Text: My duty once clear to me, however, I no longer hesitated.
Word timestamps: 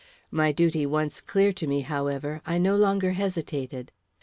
My 0.31 0.51
duty 0.51 0.83
once 0.87 1.21
clear 1.21 1.53
to 1.53 1.67
me, 1.67 1.81
however, 1.81 2.41
I 2.43 2.57
no 2.57 2.75
longer 2.75 3.11
hesitated. 3.11 3.91